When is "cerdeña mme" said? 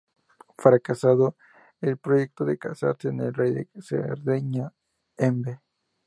3.83-5.61